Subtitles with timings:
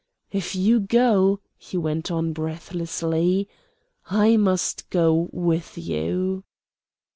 [0.31, 3.47] "IF you go," he went on, breathlessly,
[4.09, 6.43] "I must go with you."